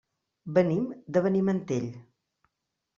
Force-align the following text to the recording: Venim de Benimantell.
Venim 0.57 0.87
de 1.19 1.25
Benimantell. 1.27 1.89